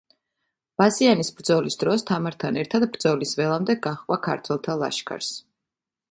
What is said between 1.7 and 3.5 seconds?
დროს თამართან ერთად ბრძოლის